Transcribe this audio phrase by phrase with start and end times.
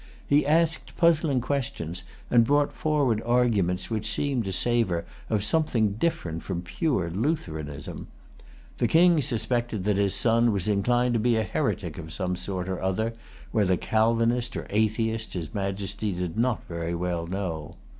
[0.25, 2.01] He asked puzzling questions,
[2.31, 8.07] and brought forward arguments which seemed to savor of something different from pure Lutheranism.
[8.79, 12.67] The King suspected that his son was inclined to be a heretic of some sort
[12.67, 13.13] or other,
[13.51, 17.75] whether Calvinist or Atheist his Majesty did not very well know.